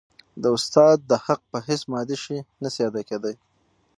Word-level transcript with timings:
د 0.41 0.43
استاد 0.57 0.97
د 1.09 1.11
حق 1.25 1.41
په 1.51 1.57
هيڅ 1.67 1.81
مادي 1.91 2.17
شي 2.23 2.37
نسي 2.61 2.81
ادا 2.89 3.01
کيدای. 3.09 3.35